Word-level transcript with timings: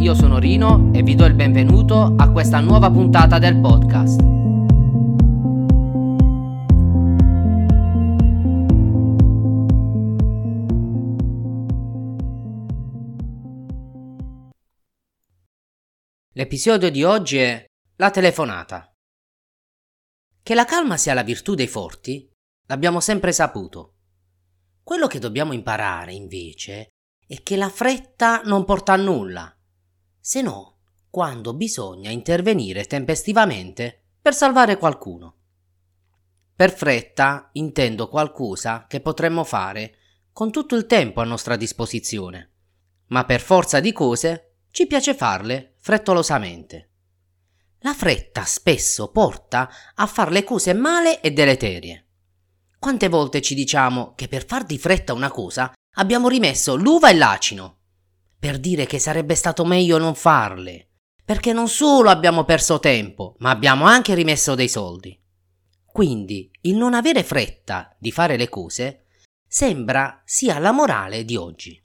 io 0.00 0.14
sono 0.14 0.38
Rino 0.38 0.90
e 0.94 1.02
vi 1.02 1.14
do 1.14 1.26
il 1.26 1.34
benvenuto 1.34 2.14
a 2.16 2.30
questa 2.30 2.58
nuova 2.60 2.90
puntata 2.90 3.38
del 3.38 3.60
podcast. 3.60 4.18
L'episodio 16.32 16.90
di 16.90 17.04
oggi 17.04 17.36
è 17.36 17.66
La 17.96 18.10
telefonata. 18.10 18.90
Che 20.42 20.54
la 20.54 20.64
calma 20.64 20.96
sia 20.96 21.12
la 21.12 21.22
virtù 21.22 21.54
dei 21.54 21.68
forti, 21.68 22.26
l'abbiamo 22.68 23.00
sempre 23.00 23.32
saputo. 23.32 23.96
Quello 24.82 25.06
che 25.06 25.18
dobbiamo 25.18 25.52
imparare, 25.52 26.14
invece, 26.14 26.88
è 27.26 27.42
che 27.42 27.56
la 27.56 27.68
fretta 27.68 28.40
non 28.44 28.64
porta 28.64 28.94
a 28.94 28.96
nulla, 28.96 29.54
se 30.20 30.42
no 30.42 30.76
quando 31.10 31.54
bisogna 31.54 32.10
intervenire 32.10 32.84
tempestivamente 32.84 34.02
per 34.20 34.34
salvare 34.34 34.76
qualcuno. 34.76 35.34
Per 36.54 36.72
fretta 36.72 37.48
intendo 37.54 38.08
qualcosa 38.08 38.86
che 38.86 39.00
potremmo 39.00 39.44
fare 39.44 39.96
con 40.32 40.52
tutto 40.52 40.76
il 40.76 40.86
tempo 40.86 41.20
a 41.20 41.24
nostra 41.24 41.56
disposizione, 41.56 42.50
ma 43.06 43.24
per 43.24 43.40
forza 43.40 43.80
di 43.80 43.92
cose 43.92 44.58
ci 44.70 44.86
piace 44.86 45.14
farle 45.14 45.74
frettolosamente. 45.78 46.90
La 47.80 47.94
fretta 47.94 48.44
spesso 48.44 49.10
porta 49.10 49.68
a 49.94 50.06
fare 50.06 50.30
le 50.30 50.44
cose 50.44 50.74
male 50.74 51.20
e 51.20 51.32
deleterie. 51.32 52.06
Quante 52.78 53.08
volte 53.08 53.40
ci 53.40 53.54
diciamo 53.54 54.12
che 54.14 54.28
per 54.28 54.46
far 54.46 54.64
di 54.64 54.78
fretta 54.78 55.12
una 55.12 55.30
cosa 55.30 55.72
abbiamo 55.94 56.28
rimesso 56.28 56.76
l'uva 56.76 57.10
e 57.10 57.14
l'acino? 57.14 57.79
Per 58.40 58.58
dire 58.58 58.86
che 58.86 58.98
sarebbe 58.98 59.36
stato 59.36 59.64
meglio 59.64 59.98
non 59.98 60.16
farle, 60.16 60.88
perché 61.24 61.52
non 61.52 61.68
solo 61.68 62.10
abbiamo 62.10 62.44
perso 62.44 62.80
tempo, 62.80 63.36
ma 63.38 63.50
abbiamo 63.50 63.84
anche 63.84 64.14
rimesso 64.14 64.56
dei 64.56 64.68
soldi. 64.68 65.16
Quindi 65.84 66.50
il 66.62 66.76
non 66.76 66.94
avere 66.94 67.22
fretta 67.22 67.94
di 67.98 68.10
fare 68.10 68.36
le 68.36 68.48
cose 68.48 69.04
sembra 69.46 70.22
sia 70.24 70.58
la 70.58 70.72
morale 70.72 71.24
di 71.24 71.36
oggi. 71.36 71.80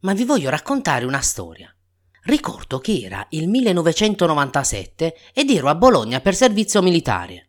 Ma 0.00 0.12
vi 0.12 0.24
voglio 0.24 0.50
raccontare 0.50 1.04
una 1.04 1.20
storia. 1.20 1.74
Ricordo 2.22 2.78
che 2.78 3.00
era 3.02 3.26
il 3.30 3.48
1997 3.48 5.16
ed 5.32 5.50
ero 5.50 5.68
a 5.68 5.74
Bologna 5.74 6.20
per 6.20 6.34
servizio 6.34 6.82
militare 6.82 7.48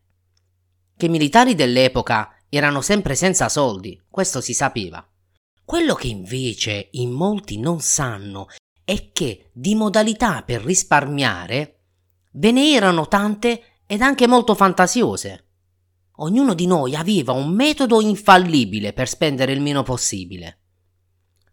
che 1.00 1.06
i 1.06 1.10
militari 1.10 1.56
dell'epoca 1.56 2.30
erano 2.50 2.82
sempre 2.82 3.16
senza 3.16 3.48
soldi, 3.48 3.98
questo 4.10 4.42
si 4.42 4.54
sapeva. 4.54 5.02
Quello 5.70 5.94
che 5.94 6.08
invece 6.08 6.88
in 6.94 7.12
molti 7.12 7.60
non 7.60 7.80
sanno 7.80 8.48
è 8.84 9.12
che 9.12 9.52
di 9.54 9.76
modalità 9.76 10.42
per 10.42 10.64
risparmiare 10.64 11.82
ve 12.32 12.52
ne 12.52 12.74
erano 12.74 13.08
tante 13.08 13.82
ed 13.86 14.02
anche 14.02 14.26
molto 14.26 14.56
fantasiose. 14.56 15.46
Ognuno 16.16 16.56
di 16.56 16.66
noi 16.66 16.96
aveva 16.96 17.34
un 17.34 17.52
metodo 17.52 18.02
infallibile 18.02 18.94
per 18.94 19.08
spendere 19.08 19.52
il 19.52 19.62
meno 19.62 19.84
possibile. 19.84 20.62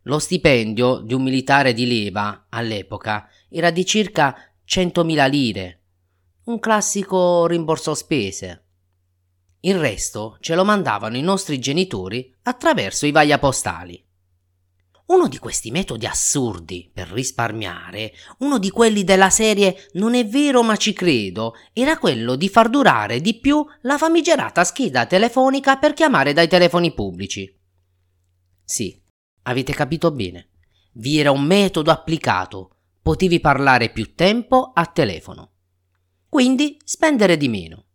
Lo 0.04 0.18
stipendio 0.18 1.00
di 1.00 1.12
un 1.12 1.22
militare 1.22 1.74
di 1.74 1.86
leva 1.86 2.46
all'epoca 2.48 3.28
era 3.50 3.70
di 3.70 3.84
circa 3.84 4.34
100.000 4.66 5.28
lire, 5.28 5.82
un 6.44 6.58
classico 6.58 7.46
rimborso 7.46 7.92
spese. 7.92 8.64
Il 9.60 9.78
resto 9.78 10.38
ce 10.40 10.54
lo 10.54 10.64
mandavano 10.64 11.18
i 11.18 11.22
nostri 11.22 11.58
genitori 11.58 12.34
attraverso 12.44 13.04
i 13.04 13.10
vaglia 13.10 13.38
postali. 13.38 14.04
Uno 15.06 15.28
di 15.28 15.38
questi 15.38 15.70
metodi 15.70 16.04
assurdi 16.04 16.90
per 16.92 17.08
risparmiare, 17.08 18.12
uno 18.38 18.58
di 18.58 18.70
quelli 18.70 19.04
della 19.04 19.30
serie 19.30 19.88
non 19.92 20.16
è 20.16 20.26
vero 20.26 20.64
ma 20.64 20.76
ci 20.76 20.92
credo, 20.92 21.54
era 21.72 21.96
quello 21.96 22.34
di 22.34 22.48
far 22.48 22.68
durare 22.68 23.20
di 23.20 23.38
più 23.38 23.64
la 23.82 23.98
famigerata 23.98 24.64
scheda 24.64 25.06
telefonica 25.06 25.76
per 25.76 25.92
chiamare 25.92 26.32
dai 26.32 26.48
telefoni 26.48 26.92
pubblici. 26.92 27.56
Sì, 28.64 29.00
avete 29.42 29.72
capito 29.72 30.10
bene. 30.10 30.48
Vi 30.94 31.20
era 31.20 31.30
un 31.30 31.44
metodo 31.44 31.92
applicato, 31.92 32.78
potevi 33.00 33.38
parlare 33.38 33.90
più 33.90 34.12
tempo 34.16 34.72
a 34.74 34.86
telefono. 34.86 35.52
Quindi 36.28 36.80
spendere 36.82 37.36
di 37.36 37.46
meno. 37.46 37.85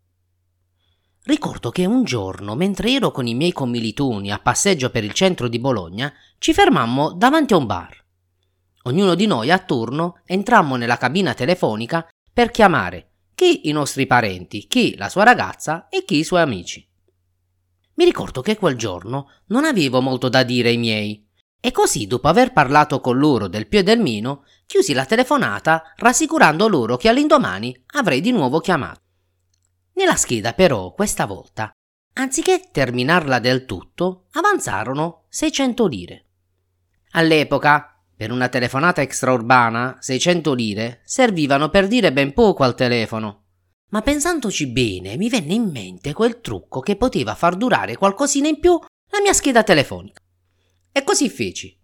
Ricordo 1.31 1.69
che 1.69 1.85
un 1.85 2.03
giorno, 2.03 2.55
mentre 2.55 2.91
ero 2.91 3.09
con 3.09 3.25
i 3.25 3.33
miei 3.33 3.53
commilitoni 3.53 4.33
a 4.33 4.39
passeggio 4.39 4.89
per 4.89 5.05
il 5.05 5.13
centro 5.13 5.47
di 5.47 5.59
Bologna, 5.59 6.11
ci 6.39 6.51
fermammo 6.51 7.13
davanti 7.13 7.53
a 7.53 7.55
un 7.55 7.65
bar. 7.65 8.03
Ognuno 8.83 9.15
di 9.15 9.27
noi 9.27 9.49
a 9.49 9.57
turno 9.57 10.19
entrammo 10.25 10.75
nella 10.75 10.97
cabina 10.97 11.33
telefonica 11.33 12.05
per 12.33 12.51
chiamare 12.51 13.11
chi 13.33 13.69
i 13.69 13.71
nostri 13.71 14.07
parenti, 14.07 14.67
chi 14.67 14.97
la 14.97 15.07
sua 15.07 15.23
ragazza 15.23 15.87
e 15.87 16.03
chi 16.03 16.17
i 16.17 16.25
suoi 16.25 16.41
amici. 16.41 16.85
Mi 17.93 18.03
ricordo 18.03 18.41
che 18.41 18.57
quel 18.57 18.75
giorno 18.75 19.29
non 19.47 19.63
avevo 19.63 20.01
molto 20.01 20.27
da 20.27 20.43
dire 20.43 20.67
ai 20.67 20.77
miei 20.77 21.25
e 21.61 21.71
così, 21.71 22.07
dopo 22.07 22.27
aver 22.27 22.51
parlato 22.51 22.99
con 22.99 23.17
loro 23.17 23.47
del 23.47 23.69
più 23.69 23.79
e 23.79 23.83
del 23.83 24.01
meno, 24.01 24.43
chiusi 24.65 24.91
la 24.91 25.05
telefonata 25.05 25.93
rassicurando 25.95 26.67
loro 26.67 26.97
che 26.97 27.07
all'indomani 27.07 27.83
avrei 27.93 28.19
di 28.19 28.31
nuovo 28.31 28.59
chiamato. 28.59 28.99
Nella 30.01 30.15
scheda 30.15 30.53
però, 30.53 30.93
questa 30.93 31.27
volta, 31.27 31.71
anziché 32.13 32.69
terminarla 32.71 33.37
del 33.37 33.65
tutto, 33.65 34.25
avanzarono 34.31 35.25
600 35.29 35.85
lire. 35.85 36.25
All'epoca, 37.11 38.03
per 38.15 38.31
una 38.31 38.49
telefonata 38.49 39.03
extraurbana, 39.03 39.97
600 39.99 40.53
lire 40.55 41.01
servivano 41.05 41.69
per 41.69 41.87
dire 41.87 42.11
ben 42.11 42.33
poco 42.33 42.63
al 42.63 42.73
telefono. 42.73 43.43
Ma 43.89 44.01
pensandoci 44.01 44.65
bene, 44.71 45.17
mi 45.17 45.29
venne 45.29 45.53
in 45.53 45.69
mente 45.69 46.13
quel 46.13 46.41
trucco 46.41 46.79
che 46.79 46.95
poteva 46.95 47.35
far 47.35 47.55
durare 47.55 47.95
qualcosina 47.95 48.47
in 48.47 48.59
più 48.59 48.71
la 48.71 49.21
mia 49.21 49.33
scheda 49.33 49.61
telefonica. 49.61 50.19
E 50.91 51.03
così 51.03 51.29
feci. 51.29 51.79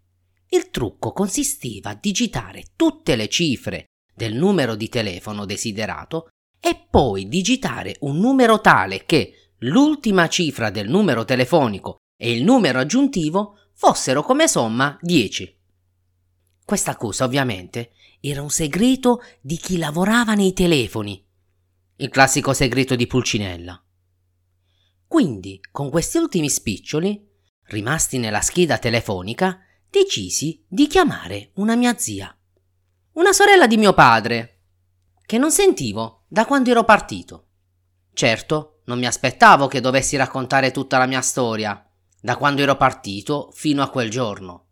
Il 0.49 0.72
trucco 0.72 1.11
consisteva 1.11 1.91
a 1.91 1.99
digitare 2.01 2.63
tutte 2.75 3.16
le 3.16 3.29
cifre 3.29 3.85
del 4.11 4.34
numero 4.34 4.73
di 4.73 4.89
telefono 4.89 5.45
desiderato 5.45 6.29
e 6.59 6.88
poi 6.90 7.28
digitare 7.28 7.95
un 8.01 8.18
numero 8.18 8.59
tale 8.62 9.06
che 9.06 9.51
l'ultima 9.59 10.28
cifra 10.28 10.69
del 10.69 10.90
numero 10.90 11.25
telefonico 11.25 11.97
e 12.16 12.31
il 12.31 12.44
numero 12.44 12.79
aggiuntivo 12.79 13.57
fossero 13.73 14.23
come 14.23 14.47
somma 14.47 14.97
10. 15.01 15.56
Questa 16.66 16.96
cosa 16.96 17.23
ovviamente 17.23 17.91
era 18.19 18.41
un 18.41 18.50
segreto 18.50 19.22
di 19.40 19.57
chi 19.57 19.78
lavorava 19.78 20.34
nei 20.34 20.53
telefoni, 20.53 21.23
il 21.97 22.09
classico 22.09 22.53
segreto 22.53 22.96
di 22.96 23.07
Pulcinella. 23.07 23.81
Quindi, 25.07 25.59
con 25.72 25.90
questi 25.90 26.17
ultimi 26.17 26.50
spiccioli, 26.50 27.25
rimasti 27.67 28.17
nella 28.17 28.41
scheda 28.41 28.78
telefonica, 28.78 29.59
decisi 29.90 30.63
di 30.67 30.88
chiamare 30.88 31.51
una 31.56 31.75
mia 31.75 31.97
zia, 31.97 32.35
una 33.13 33.31
sorella 33.31 33.67
di 33.67 33.78
mio 33.78 33.94
padre, 33.94 34.59
che 35.25 35.38
non 35.38 35.51
sentivo 35.51 36.16
da 36.27 36.45
quando 36.45 36.69
ero 36.69 36.83
partito. 36.83 37.45
Certo, 38.13 38.81
non 38.85 38.99
mi 38.99 39.05
aspettavo 39.05 39.67
che 39.67 39.79
dovessi 39.79 40.17
raccontare 40.17 40.71
tutta 40.71 40.97
la 40.97 41.05
mia 41.05 41.21
storia, 41.21 41.89
da 42.19 42.35
quando 42.35 42.61
ero 42.61 42.75
partito 42.75 43.49
fino 43.53 43.81
a 43.81 43.89
quel 43.89 44.09
giorno, 44.09 44.66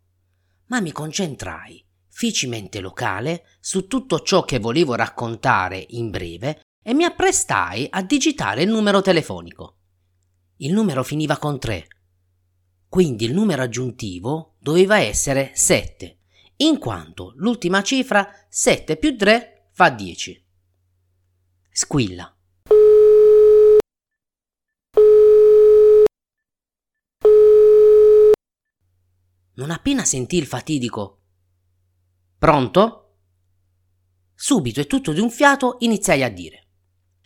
ma 0.66 0.80
mi 0.80 0.92
concentrai, 0.92 1.82
fici 2.08 2.46
mente 2.46 2.80
locale, 2.80 3.44
su 3.60 3.86
tutto 3.86 4.20
ciò 4.20 4.44
che 4.44 4.58
volevo 4.58 4.94
raccontare 4.94 5.84
in 5.90 6.10
breve 6.10 6.60
e 6.82 6.92
mi 6.92 7.04
apprestai 7.04 7.86
a 7.90 8.02
digitare 8.02 8.62
il 8.62 8.68
numero 8.68 9.00
telefonico. 9.00 9.78
Il 10.56 10.72
numero 10.72 11.02
finiva 11.02 11.38
con 11.38 11.58
3, 11.58 11.86
quindi 12.88 13.24
il 13.24 13.32
numero 13.32 13.62
aggiuntivo 13.62 14.56
doveva 14.58 14.98
essere 14.98 15.52
7, 15.54 16.18
in 16.56 16.78
quanto 16.78 17.32
l'ultima 17.36 17.82
cifra 17.82 18.28
7 18.48 18.96
più 18.96 19.16
3 19.16 19.70
fa 19.72 19.90
10. 19.90 20.45
Squilla. 21.78 22.34
Non 29.56 29.70
appena 29.70 30.02
sentì 30.06 30.38
il 30.38 30.46
fatidico 30.46 31.18
Pronto? 32.38 33.16
Subito 34.34 34.80
e 34.80 34.86
tutto 34.86 35.12
di 35.12 35.20
un 35.20 35.30
fiato 35.30 35.76
iniziai 35.80 36.22
a 36.22 36.30
dire 36.30 36.68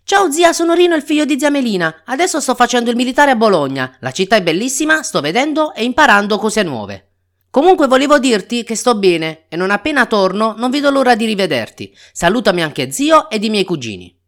Ciao 0.02 0.32
zia, 0.32 0.53
sono 0.53 0.75
Rino, 0.75 0.96
il 0.96 1.03
figlio 1.03 1.25
di 1.25 1.38
zia 1.38 1.50
Melina. 1.50 2.03
Adesso 2.05 2.41
sto 2.41 2.56
facendo 2.56 2.91
il 2.91 2.96
militare 2.96 3.31
a 3.31 3.37
Bologna. 3.37 3.99
La 4.00 4.11
città 4.11 4.35
è 4.35 4.43
bellissima, 4.43 5.05
sto 5.05 5.20
vedendo 5.20 5.73
e 5.75 5.85
imparando 5.85 6.38
cose 6.38 6.64
nuove. 6.64 7.12
Comunque 7.50 7.87
volevo 7.87 8.19
dirti 8.19 8.64
che 8.64 8.75
sto 8.75 8.99
bene 8.99 9.44
e 9.49 9.55
non 9.55 9.70
appena 9.70 10.06
torno 10.06 10.56
non 10.58 10.70
vedo 10.70 10.91
l'ora 10.91 11.14
di 11.14 11.26
rivederti. 11.26 11.96
Salutami 12.11 12.64
anche 12.64 12.91
zio 12.91 13.31
ed 13.31 13.44
i 13.44 13.50
miei 13.50 13.62
cugini. 13.62 14.19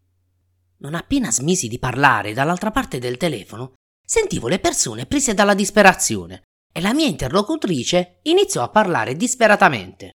Non 0.83 0.95
appena 0.95 1.31
smisi 1.31 1.69
di 1.69 1.79
parlare 1.79 2.33
dall'altra 2.33 2.73
parte 2.73 2.99
del 2.99 3.17
telefono, 3.17 3.75
sentivo 4.05 4.49
le 4.49 4.59
persone 4.59 5.07
prese 5.07 5.33
dalla 5.33 5.55
disperazione 5.55 6.43
e 6.73 6.81
la 6.81 6.93
mia 6.93 7.07
interlocutrice 7.07 8.19
iniziò 8.23 8.65
a 8.65 8.69
parlare 8.69 9.15
disperatamente. 9.15 10.11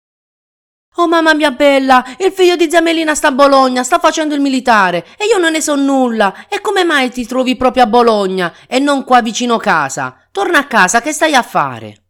Oh 0.97 1.07
mamma 1.07 1.33
mia 1.33 1.51
bella, 1.51 2.03
il 2.19 2.33
figlio 2.33 2.57
di 2.57 2.69
Zamelina 2.69 3.15
sta 3.15 3.29
a 3.29 3.31
Bologna, 3.31 3.83
sta 3.83 3.97
facendo 3.99 4.35
il 4.35 4.41
militare 4.41 5.05
e 5.17 5.25
io 5.31 5.37
non 5.37 5.53
ne 5.53 5.61
so 5.61 5.75
nulla. 5.75 6.49
E 6.49 6.59
come 6.59 6.83
mai 6.83 7.11
ti 7.11 7.25
trovi 7.25 7.55
proprio 7.55 7.83
a 7.83 7.87
Bologna 7.87 8.53
e 8.67 8.79
non 8.79 9.05
qua 9.05 9.21
vicino 9.21 9.55
casa? 9.55 10.17
Torna 10.31 10.57
a 10.57 10.67
casa, 10.67 10.99
che 10.99 11.13
stai 11.13 11.33
a 11.33 11.43
fare? 11.43 12.03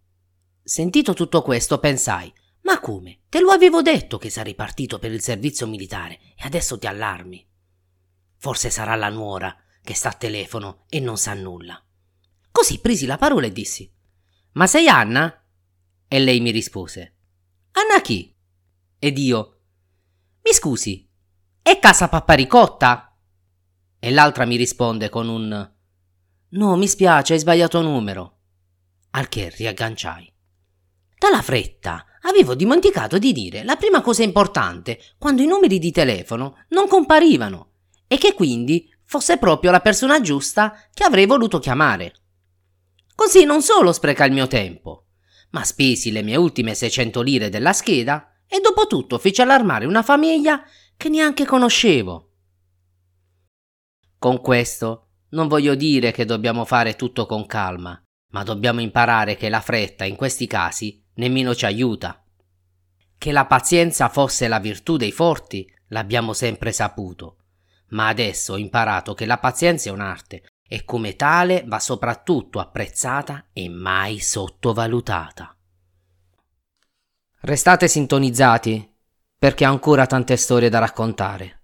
Sentito 0.64 1.14
tutto 1.14 1.44
questo, 1.44 1.78
pensai: 1.78 2.34
Ma 2.62 2.80
come? 2.80 3.20
Te 3.30 3.40
lo 3.40 3.52
avevo 3.52 3.84
detto 3.84 4.18
che 4.18 4.32
sarei 4.32 4.56
partito 4.56 4.98
per 4.98 5.12
il 5.12 5.22
servizio 5.22 5.68
militare 5.68 6.18
e 6.36 6.46
adesso 6.46 6.80
ti 6.80 6.88
allarmi. 6.88 7.46
Forse 8.38 8.70
sarà 8.70 8.96
la 8.96 9.10
nuora 9.10 9.56
che 9.84 9.94
sta 9.94 10.10
a 10.10 10.14
telefono 10.14 10.86
e 10.90 11.00
non 11.00 11.18
sa 11.18 11.34
nulla. 11.34 11.82
Così 12.52 12.80
presi 12.80 13.06
la 13.06 13.18
parola 13.18 13.48
e 13.48 13.52
dissi: 13.52 13.92
Ma 14.54 14.68
sei 14.68 14.88
Anna? 14.88 15.44
E 16.08 16.20
lei 16.20 16.40
mi 16.40 16.52
rispose: 16.52 17.16
Anna 17.72 18.02
chi? 18.02 18.36
Ed 19.00 19.18
io: 19.18 19.60
Mi 20.44 20.54
scusi, 20.54 21.10
è 21.62 21.80
casa 21.80 22.10
Papparicotta? 22.10 23.16
E 24.00 24.12
l'altra 24.12 24.46
mi 24.46 24.56
risponde 24.56 25.10
con 25.10 25.28
un: 25.28 25.72
No, 26.50 26.76
mi 26.76 26.88
spiace, 26.88 27.34
hai 27.34 27.40
sbagliato 27.40 27.82
numero. 27.82 28.38
Al 29.12 29.30
che 29.30 29.50
riagganciai. 29.50 30.32
Dalla 31.18 31.42
fretta 31.42 32.06
avevo 32.22 32.54
dimenticato 32.54 33.18
di 33.18 33.32
dire 33.32 33.64
la 33.64 33.76
prima 33.76 34.02
cosa 34.02 34.22
importante 34.22 35.00
quando 35.18 35.42
i 35.42 35.48
numeri 35.48 35.80
di 35.80 35.92
telefono 35.92 36.66
non 36.70 36.88
comparivano 36.88 37.72
e 38.08 38.18
che 38.18 38.34
quindi 38.34 38.90
fosse 39.04 39.38
proprio 39.38 39.72
la 39.72 39.80
persona 39.80 40.20
giusta 40.22 40.78
che 40.94 41.04
avrei 41.04 41.26
voluto 41.26 41.60
chiamare. 41.60 42.14
Così 43.16 43.46
non 43.46 43.62
solo 43.62 43.92
spreca 43.92 44.26
il 44.26 44.34
mio 44.34 44.48
tempo, 44.48 45.06
ma 45.52 45.64
spesi 45.64 46.12
le 46.12 46.22
mie 46.22 46.36
ultime 46.36 46.74
600 46.74 47.22
lire 47.22 47.50
della 47.50 47.74
scheda 47.74 48.32
e 48.48 48.60
dopo 48.60 48.88
tutto 48.88 49.18
feci 49.18 49.42
allarmare 49.42 49.86
una 49.86 50.04
famiglia 50.04 50.64
che 50.96 51.10
neanche 51.10 51.46
conoscevo. 51.46 52.32
Con 54.20 54.42
questo 54.42 55.08
non 55.30 55.48
voglio 55.48 55.76
dire 55.76 56.12
che 56.12 56.26
dobbiamo 56.26 56.66
fare 56.66 56.96
tutto 56.96 57.26
con 57.26 57.46
calma, 57.46 58.02
ma 58.32 58.44
dobbiamo 58.44 58.82
imparare 58.82 59.36
che 59.36 59.50
la 59.50 59.62
fretta 59.62 60.06
in 60.06 60.16
questi 60.16 60.48
casi 60.48 61.04
nemmeno 61.16 61.54
ci 61.54 61.66
aiuta. 61.66 62.24
Che 63.18 63.32
la 63.32 63.46
pazienza 63.46 64.10
fosse 64.10 64.48
la 64.48 64.60
virtù 64.60 64.98
dei 64.98 65.12
forti 65.12 65.70
l'abbiamo 65.88 66.34
sempre 66.34 66.72
saputo, 66.72 67.38
ma 67.90 68.08
adesso 68.08 68.54
ho 68.54 68.58
imparato 68.58 69.14
che 69.14 69.26
la 69.26 69.38
pazienza 69.38 69.90
è 69.90 69.94
un'arte 69.94 70.44
e 70.68 70.84
come 70.84 71.16
tale 71.16 71.64
va 71.66 71.80
soprattutto 71.80 72.60
apprezzata 72.60 73.48
e 73.54 73.70
mai 73.70 74.20
sottovalutata. 74.20 75.56
Restate 77.42 77.88
sintonizzati 77.88 78.96
perché 79.38 79.66
ho 79.66 79.70
ancora 79.70 80.06
tante 80.06 80.36
storie 80.36 80.70
da 80.70 80.80
raccontare, 80.80 81.64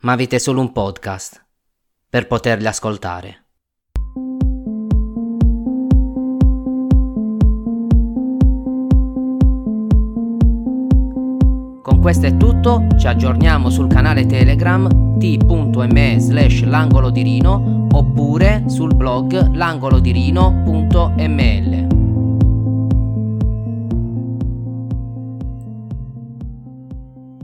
ma 0.00 0.12
avete 0.12 0.38
solo 0.38 0.60
un 0.60 0.72
podcast 0.72 1.44
per 2.08 2.26
poterle 2.26 2.68
ascoltare. 2.68 3.41
Questo 12.02 12.26
è 12.26 12.36
tutto, 12.36 12.84
ci 12.98 13.06
aggiorniamo 13.06 13.70
sul 13.70 13.86
canale 13.86 14.26
Telegram 14.26 15.16
t.me 15.18 16.16
slash 16.18 16.64
l'angolo 16.64 17.10
di 17.10 17.22
Rino 17.22 17.86
oppure 17.92 18.64
sul 18.66 18.92
blog 18.92 19.54
langolodirino.ml. 19.54 22.01